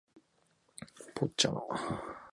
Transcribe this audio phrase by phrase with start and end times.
[1.13, 1.61] ポッチャマ